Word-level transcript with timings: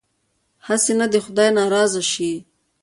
هسې 0.67 0.93
نه 0.99 1.05
خدای 1.25 1.49
ناراضه 1.57 2.01
شي. 2.11 2.31